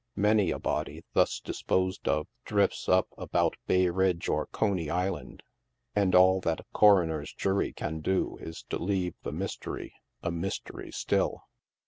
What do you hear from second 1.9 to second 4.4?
of drifts up about Bay Ridge